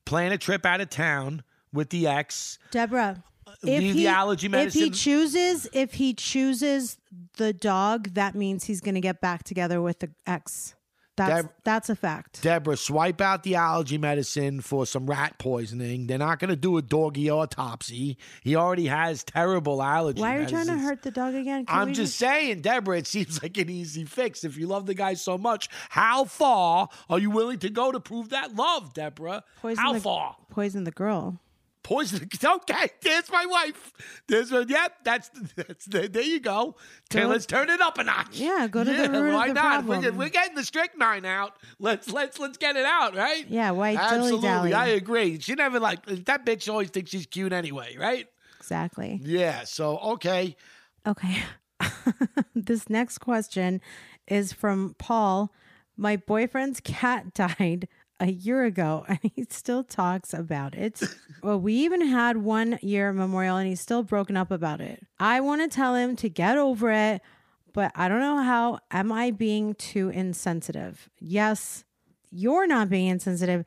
[0.06, 2.60] Plan a trip out of town with the ex.
[2.72, 4.84] Deborah, uh, leave the allergy medicine.
[4.84, 6.98] If he chooses, if he chooses
[7.38, 10.76] the dog, that means he's going to get back together with the ex.
[11.16, 12.42] That's Deb- that's a fact.
[12.42, 16.08] Deborah, swipe out the allergy medicine for some rat poisoning.
[16.08, 18.18] They're not going to do a doggy autopsy.
[18.42, 20.20] He already has terrible allergies.
[20.20, 21.68] Why are you trying to hurt the dog again?
[21.68, 24.44] Can I'm we just saying, Deborah, it seems like an easy fix.
[24.44, 28.00] If you love the guy so much, how far are you willing to go to
[28.00, 29.44] prove that love, Deborah?
[29.62, 30.36] poison how the, far?
[30.50, 31.40] Poison the girl.
[31.84, 32.28] Poison.
[32.44, 33.92] Okay, there's my wife.
[34.28, 34.94] There's a, yep.
[35.04, 36.78] That's that's there, you go.
[37.10, 38.40] Go- let's turn it up a notch.
[38.40, 39.86] Yeah, go to the Yeah, root of why the not?
[39.86, 41.58] We're, we're getting the strychnine out.
[41.80, 43.46] Let's let's let's get it out, right?
[43.50, 44.74] Yeah, why Absolutely.
[44.74, 45.40] I agree.
[45.40, 46.70] She never like that bitch.
[46.72, 48.28] Always thinks she's cute anyway, right?
[48.60, 49.20] Exactly.
[49.24, 49.66] Yeah.
[49.66, 50.56] So okay.
[51.06, 51.44] Okay.
[52.56, 53.82] this next question
[54.28, 55.52] is from Paul.
[55.98, 57.88] My boyfriend's cat died
[58.20, 61.02] a year ago and he still talks about it.
[61.42, 65.06] well, we even had one year memorial and he's still broken up about it.
[65.20, 67.22] I want to tell him to get over it,
[67.74, 68.80] but I don't know how.
[68.92, 71.10] Am I being too insensitive?
[71.20, 71.84] Yes,
[72.32, 73.66] you're not being insensitive.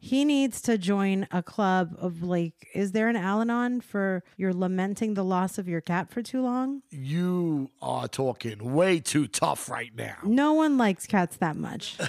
[0.00, 4.54] He needs to join a club of like, is there an Al Anon for you're
[4.54, 6.82] lamenting the loss of your cat for too long?
[6.90, 10.16] You are talking way too tough right now.
[10.22, 11.96] No one likes cats that much.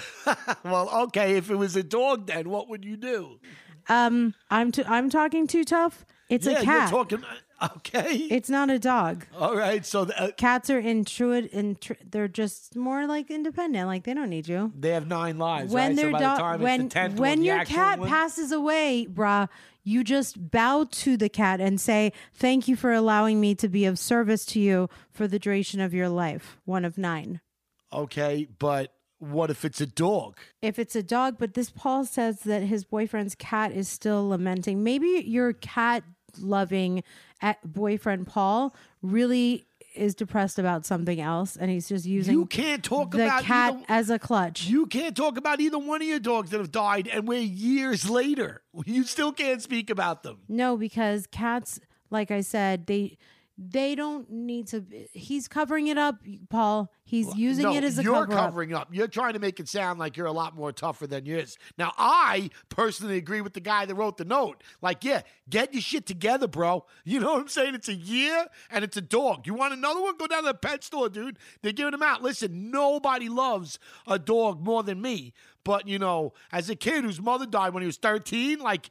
[0.62, 3.40] Well, okay, if it was a dog, then what would you do?
[3.88, 6.04] Um, I'm t- I'm talking too tough.
[6.28, 6.90] It's yeah, a cat.
[6.90, 7.24] you're talking.
[7.76, 8.16] Okay.
[8.30, 9.26] it's not a dog.
[9.38, 9.84] All right.
[9.84, 11.52] So the, uh, Cats are intruid.
[11.52, 13.86] Intru- they're just more like independent.
[13.86, 14.72] Like they don't need you.
[14.78, 15.72] they have nine lives.
[15.72, 15.96] when right?
[15.96, 17.76] their so by dog, the time when it's the tenth when one, the your actual
[17.76, 19.48] cat one- passes away, brah,
[19.82, 23.84] you just bow to the cat and say, "Thank you for allowing me to be
[23.84, 27.40] of service to you for the duration of your life." One of nine.
[27.92, 30.38] Okay, but what if it's a dog?
[30.62, 34.82] if it's a dog, but this Paul says that his boyfriend's cat is still lamenting.
[34.82, 36.04] Maybe your cat
[36.38, 37.02] loving
[37.42, 39.66] eh, boyfriend Paul really
[39.96, 43.74] is depressed about something else and he's just using You can't talk the about cat
[43.74, 44.66] either- as a clutch.
[44.66, 48.08] You can't talk about either one of your dogs that have died, and we're years
[48.08, 48.62] later.
[48.86, 50.38] You still can't speak about them.
[50.48, 53.18] no, because cats, like I said, they
[53.62, 56.16] they don't need to he's covering it up,
[56.48, 56.90] Paul.
[57.04, 58.38] He's using no, it as a you're cover up.
[58.38, 58.88] covering up.
[58.90, 61.58] You're trying to make it sound like you're a lot more tougher than you is.
[61.76, 64.62] Now, I personally agree with the guy that wrote the note.
[64.80, 66.86] Like, yeah, get your shit together, bro.
[67.04, 67.74] You know what I'm saying?
[67.74, 69.46] It's a year and it's a dog.
[69.46, 70.16] You want another one?
[70.16, 71.38] Go down to the pet store, dude.
[71.60, 72.22] They're giving them out.
[72.22, 75.34] Listen, nobody loves a dog more than me.
[75.64, 78.88] But you know, as a kid whose mother died when he was 13, like.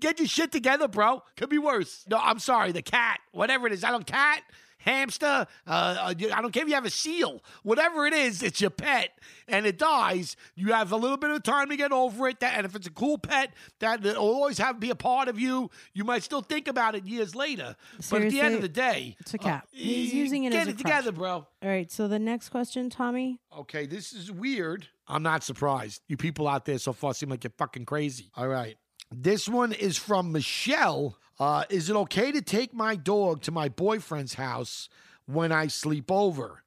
[0.00, 1.22] Get your shit together, bro.
[1.36, 2.04] Could be worse.
[2.08, 2.72] No, I'm sorry.
[2.72, 4.42] The cat, whatever it is, I don't cat.
[4.78, 5.46] hamster.
[5.66, 8.70] Uh, uh, I don't care if you have a seal, whatever it is, it's your
[8.70, 9.10] pet,
[9.46, 10.36] and it dies.
[10.54, 12.40] You have a little bit of time to get over it.
[12.40, 15.38] That, and if it's a cool pet that will always have be a part of
[15.38, 17.76] you, you might still think about it years later.
[18.10, 19.64] but at the end of the day, it's a cat.
[19.64, 20.78] uh, He's using it get as a it crutch.
[20.84, 21.30] together, bro.
[21.34, 21.90] All right.
[21.90, 23.38] So the next question, Tommy.
[23.58, 24.88] Okay, this is weird.
[25.06, 26.00] I'm not surprised.
[26.08, 28.30] You people out there so far seem like you're fucking crazy.
[28.34, 28.76] All right.
[29.12, 31.16] This one is from Michelle.
[31.38, 34.88] Uh, is it okay to take my dog to my boyfriend's house
[35.26, 36.62] when I sleep over?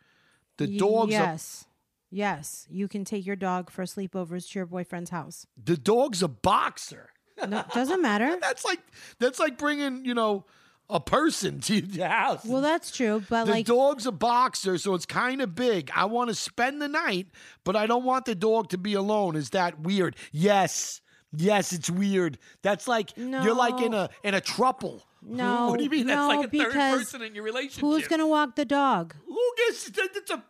[0.57, 1.65] The dog's a, Yes.
[2.11, 2.67] Yes.
[2.69, 5.47] You can take your dog for sleepovers to your boyfriend's house.
[5.63, 7.09] the dog's a boxer.
[7.47, 8.37] No, doesn't matter.
[8.41, 8.79] That's like
[9.19, 10.45] that's like bringing you know
[10.89, 12.45] a person to your house.
[12.45, 15.89] Well, that's true, but the like dog's a boxer, so it's kind of big.
[15.95, 17.27] I want to spend the night,
[17.63, 19.35] but I don't want the dog to be alone.
[19.35, 20.15] Is that weird?
[20.31, 21.01] Yes.
[21.35, 22.37] Yes, it's weird.
[22.61, 25.03] That's like you're like in a in a trouble.
[25.21, 26.07] no, what do you mean?
[26.07, 27.81] no, That's like a third because person in your relationship.
[27.81, 29.15] who's gonna walk the dog?
[29.25, 30.43] Who gets it's a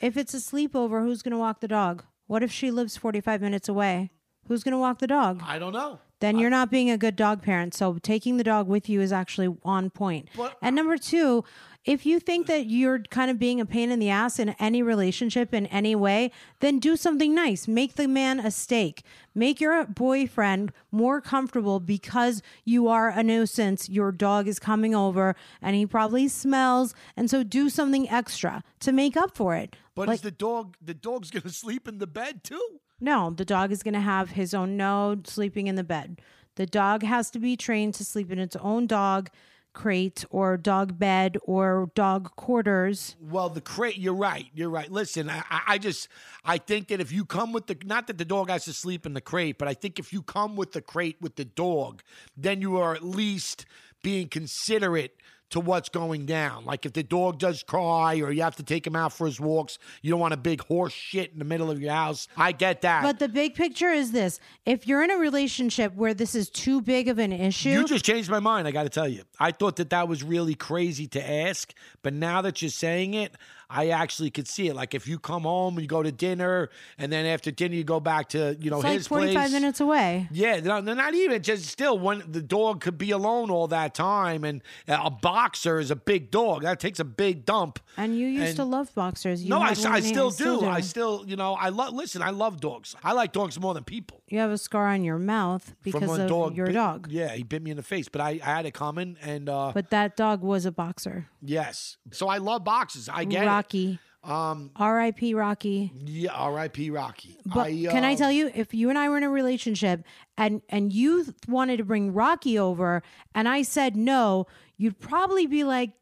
[0.00, 2.04] If it's a sleepover, who's gonna walk the dog?
[2.26, 4.10] What if she lives forty-five minutes away?
[4.48, 5.42] Who's gonna walk the dog?
[5.44, 6.00] I don't know.
[6.20, 7.74] Then you're not being a good dog parent.
[7.74, 10.28] So taking the dog with you is actually on point.
[10.36, 11.44] But- and number two,
[11.86, 14.82] if you think that you're kind of being a pain in the ass in any
[14.82, 17.66] relationship in any way, then do something nice.
[17.66, 19.02] Make the man a steak.
[19.34, 23.88] Make your boyfriend more comfortable because you are a nuisance.
[23.88, 26.94] Your dog is coming over and he probably smells.
[27.16, 29.74] And so do something extra to make up for it.
[29.94, 32.80] But Like- is the dog the dog's gonna sleep in the bed too?
[33.00, 36.20] No, the dog is going to have his own node sleeping in the bed.
[36.56, 39.30] The dog has to be trained to sleep in its own dog
[39.72, 43.14] crate or dog bed or dog quarters.
[43.20, 43.98] Well, the crate.
[43.98, 44.46] You're right.
[44.52, 44.90] You're right.
[44.90, 46.08] Listen, I, I- just
[46.44, 49.06] I think that if you come with the not that the dog has to sleep
[49.06, 52.02] in the crate, but I think if you come with the crate with the dog,
[52.36, 53.64] then you are at least
[54.02, 55.14] being considerate
[55.50, 56.64] to what's going down.
[56.64, 59.40] Like if the dog does cry or you have to take him out for his
[59.40, 62.28] walks, you don't want a big horse shit in the middle of your house.
[62.36, 63.02] I get that.
[63.02, 66.80] But the big picture is this if you're in a relationship where this is too
[66.80, 68.66] big of an issue, You just changed my mind.
[68.66, 72.14] I got to tell you, I thought that that was really crazy to ask, but
[72.14, 73.34] now that you're saying it,
[73.72, 74.74] I actually could see it.
[74.74, 77.84] Like if you come home and you go to dinner, and then after dinner you
[77.84, 79.52] go back to you know it's like his 45 place.
[79.52, 80.28] minutes away.
[80.32, 84.42] Yeah, they're not even just still when the dog could be alone all that time,
[84.44, 87.78] and a boxer is a big dog that takes a big dump.
[87.96, 89.42] And you used And- to love boxers.
[89.44, 90.66] You no, I, had s- one I still do.
[90.66, 91.94] I still, you know, I love.
[91.94, 92.96] Listen, I love dogs.
[93.04, 94.19] I like dogs more than people.
[94.30, 97.08] You have a scar on your mouth because of dog your bit- dog.
[97.10, 99.72] Yeah, he bit me in the face, but I, I had it coming, and uh,
[99.74, 101.28] But that dog was a boxer.
[101.42, 103.08] yes, so I love boxes.
[103.08, 103.46] I get it.
[103.46, 103.98] Rocky.
[104.22, 105.32] Um, R.I.P.
[105.34, 105.92] Rocky.
[106.04, 106.90] yeah, R.I.P.
[106.90, 107.38] Rocky.
[107.46, 110.04] But can I uh, tell you, if you and I were in a relationship
[110.36, 113.02] and and you th- wanted to bring Rocky over,
[113.34, 115.92] and I said no, you'd probably be like,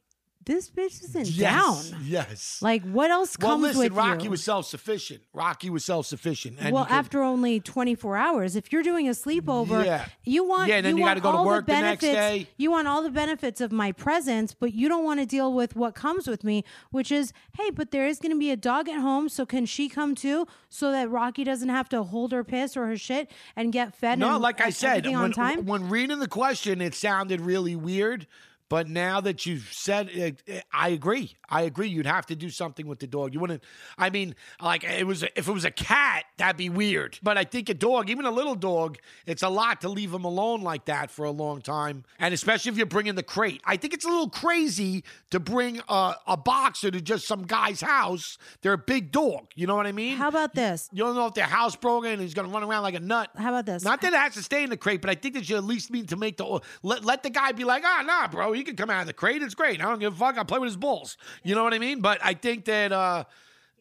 [0.48, 2.58] "This bitch isn't Yes, down." yes.
[2.60, 3.44] Like, what else comes with it?
[3.44, 4.30] well, comes listen, with Rocky you?
[4.30, 5.22] was self-sufficient.
[5.32, 6.56] Rocky was self-sufficient.
[6.72, 10.06] Well, he could- after only 24 hours, if you're doing a sleepover, Yeah.
[10.24, 12.46] you want Yeah, then you want gotta go to all work the the next benefits.
[12.46, 12.48] day.
[12.56, 15.76] You want all the benefits of my presence, but you don't want to deal with
[15.76, 18.88] what comes with me, which is, hey, but there is going to be a dog
[18.88, 22.42] at home, so can she come too, so that Rocky doesn't have to hold her
[22.42, 24.18] piss or her shit and get fed?
[24.18, 25.66] No, and, like I said, when, time.
[25.66, 28.26] when reading the question, it sounded really weird.
[28.68, 31.36] But now that you've said it, it- I agree.
[31.48, 31.88] I agree.
[31.88, 33.32] You'd have to do something with the dog.
[33.32, 33.62] You wouldn't.
[33.96, 35.22] I mean, like it was.
[35.22, 37.18] If it was a cat, that'd be weird.
[37.22, 40.24] But I think a dog, even a little dog, it's a lot to leave him
[40.24, 42.04] alone like that for a long time.
[42.18, 45.80] And especially if you're bringing the crate, I think it's a little crazy to bring
[45.88, 48.36] a, a boxer to just some guy's house.
[48.60, 49.46] They're a big dog.
[49.54, 50.16] You know what I mean?
[50.16, 50.88] How about this?
[50.92, 53.30] You don't know if they're housebroken and he's going to run around like a nut.
[53.36, 53.82] How about this?
[53.82, 55.64] Not that it has to stay in the crate, but I think that you at
[55.64, 58.64] least need to make the let, let the guy be like, ah, nah, bro, he
[58.64, 59.42] can come out of the crate.
[59.42, 59.80] It's great.
[59.80, 60.36] I don't give a fuck.
[60.36, 61.16] I'll play with his balls.
[61.42, 62.00] You know what I mean?
[62.00, 63.24] But I think that uh,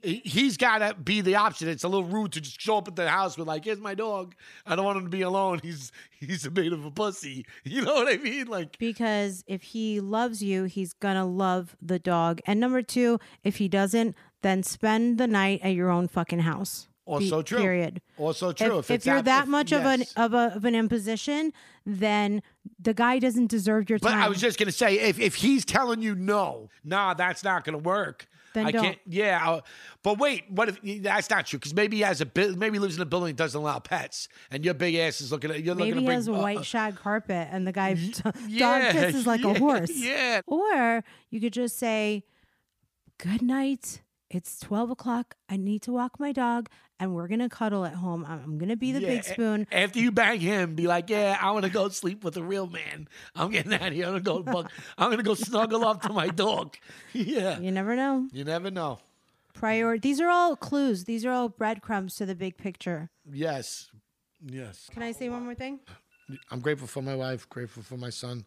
[0.02, 1.68] he- he's got to be the option.
[1.68, 3.96] It's a little rude to just show up at the house with like, here's my
[3.96, 4.36] dog.
[4.66, 5.60] I don't want him to be alone.
[5.64, 7.46] He's he's a bit of a pussy.
[7.64, 8.48] You know what I mean?
[8.48, 12.40] Like, because if he loves you, he's gonna love the dog.
[12.46, 16.88] And number two, if he doesn't, then spend the night at your own fucking house.
[17.08, 17.60] Also true.
[17.60, 18.01] Period.
[18.18, 18.80] Also true.
[18.80, 21.53] If, If it's you're that- if- much of an of a of an imposition,
[21.86, 22.41] then
[22.80, 24.20] the guy doesn't deserve your But time.
[24.20, 27.64] But I was just gonna say, if if he's telling you no, nah, that's not
[27.64, 28.28] gonna work.
[28.53, 28.84] Then I don't.
[28.84, 28.97] can't.
[29.05, 29.62] Yeah, uh,
[30.03, 31.60] but wait, what if that's not true?
[31.60, 34.28] Because maybe he has a maybe he lives in a building that doesn't allow pets,
[34.51, 36.34] and your big ass is looking at you're Maybe looking he to bring has a
[36.34, 37.93] white uh, shag carpet and the guy
[38.24, 39.91] dog yeah, pisses like yeah, a horse.
[39.93, 42.24] Yeah, Or you could just say,
[43.20, 45.36] "Good night, it's 12 o'clock.
[45.49, 46.70] I need to walk my dog
[47.00, 48.26] and we're to cuddle at home.
[48.28, 49.68] I'm, to be the Yeah, big spoon.
[49.72, 52.68] After you bang him, be like, "Yeah, I want to go sleep with a real
[52.68, 53.08] man.
[53.36, 54.06] I'm getting out of here.
[54.08, 54.43] I'm gonna go.
[54.43, 56.76] bug- I'm gonna go snuggle up to my dog."
[57.14, 58.28] Yeah, You never know.
[58.32, 59.00] you never know.
[59.54, 60.00] Priority.
[60.10, 61.06] These are all clues.
[61.06, 63.10] These are all breadcrumbs to the big picture.
[63.32, 63.89] Yes,
[64.45, 64.88] yes.
[64.93, 65.80] Can I say one more thing?
[66.52, 67.50] I'm grateful for my wife.
[67.50, 68.45] Grateful for my son.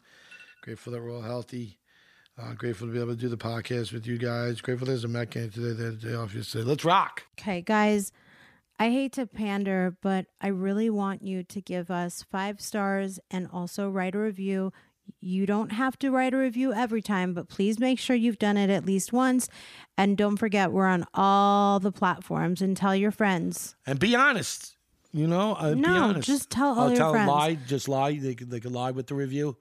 [0.63, 1.79] Grateful that we're all healthy.
[2.41, 4.61] Uh, grateful to be able to do the podcast with you guys.
[4.61, 5.73] Grateful there's a Met game today.
[5.73, 6.65] They had a day off yesterday.
[6.65, 7.25] Let's rock.
[7.39, 8.13] Okay, guys,
[8.81, 13.47] I hate to pander, but I really want you to give us five stars and
[13.53, 14.73] also write a review.
[15.21, 18.57] You don't have to write a review every time, but please make sure you've done
[18.57, 19.51] it at least once.
[19.99, 23.77] And don't forget, we're on all the platforms and tell your friends.
[23.87, 24.77] And be honest.
[25.13, 26.27] You know, uh, be No, honest.
[26.27, 27.29] just tell all oh, your tell friends.
[27.29, 27.55] lie.
[27.67, 28.17] Just lie.
[28.19, 29.59] They could, they could lie with the review.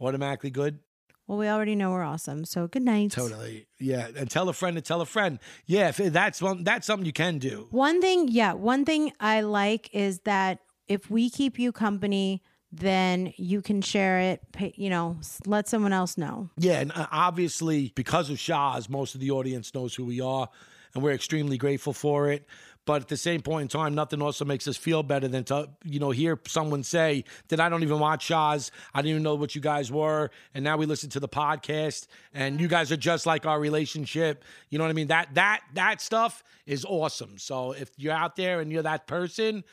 [0.00, 0.80] Automatically good.
[1.26, 2.44] Well, we already know we're awesome.
[2.44, 3.10] So good night.
[3.10, 3.66] Totally.
[3.78, 4.08] Yeah.
[4.16, 5.38] And tell a friend to tell a friend.
[5.66, 5.88] Yeah.
[5.88, 7.66] If that's one, that's something you can do.
[7.70, 13.32] One thing, yeah, one thing I like is that if we keep you company, then
[13.36, 14.40] you can share it,
[14.76, 16.50] you know, let someone else know.
[16.58, 20.48] Yeah, and uh, obviously because of Shahs, most of the audience knows who we are,
[20.94, 22.46] and we're extremely grateful for it.
[22.86, 25.68] But at the same point in time, nothing also makes us feel better than to
[25.84, 29.34] you know hear someone say that I don't even watch Shahs, I didn't even know
[29.34, 32.96] what you guys were, and now we listen to the podcast, and you guys are
[32.96, 34.44] just like our relationship.
[34.70, 35.08] You know what I mean?
[35.08, 37.38] That that that stuff is awesome.
[37.38, 39.64] So if you're out there and you're that person.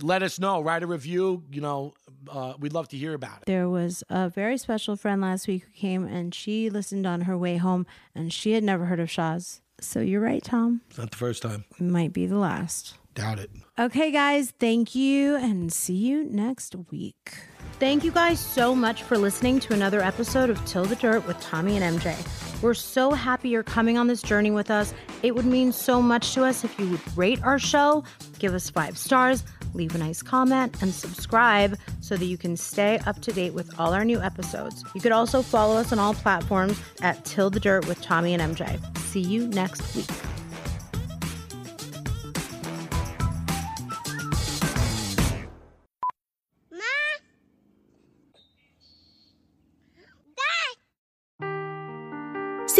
[0.00, 0.60] Let us know.
[0.60, 1.44] Write a review.
[1.52, 1.94] You know,
[2.28, 3.46] uh, we'd love to hear about it.
[3.46, 7.36] There was a very special friend last week who came and she listened on her
[7.38, 9.60] way home and she had never heard of Shahs.
[9.82, 10.80] So you're right, Tom.
[10.88, 11.64] It's not the first time.
[11.78, 12.94] Might be the last.
[13.14, 13.50] Doubt it.
[13.78, 17.34] Okay, guys, thank you and see you next week.
[17.82, 21.40] Thank you guys so much for listening to another episode of Till the Dirt with
[21.40, 22.14] Tommy and MJ.
[22.62, 24.94] We're so happy you're coming on this journey with us.
[25.24, 28.04] It would mean so much to us if you would rate our show,
[28.38, 29.42] give us five stars,
[29.74, 33.80] leave a nice comment, and subscribe so that you can stay up to date with
[33.80, 34.84] all our new episodes.
[34.94, 38.56] You could also follow us on all platforms at Till the Dirt with Tommy and
[38.56, 38.78] MJ.
[38.98, 40.06] See you next week.